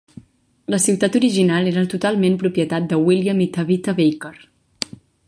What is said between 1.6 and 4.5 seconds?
era totalment propietat de William i Tabitha Baker.